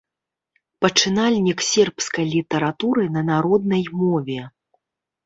[0.85, 4.39] Пачынальнік сербскай літаратуры на народнай мове.